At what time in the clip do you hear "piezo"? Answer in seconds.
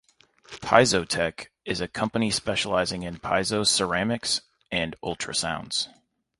3.19-3.63